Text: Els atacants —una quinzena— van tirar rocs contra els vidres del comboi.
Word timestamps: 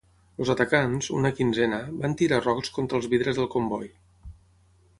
Els 0.43 0.51
atacants 0.53 1.09
—una 1.17 1.31
quinzena— 1.39 1.81
van 2.05 2.17
tirar 2.21 2.41
rocs 2.47 2.73
contra 2.79 2.99
els 3.01 3.09
vidres 3.15 3.39
del 3.41 3.51
comboi. 3.57 3.87